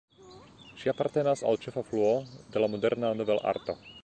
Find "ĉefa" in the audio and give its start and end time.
1.67-1.85